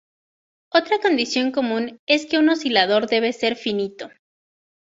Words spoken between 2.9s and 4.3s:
debe ser finito.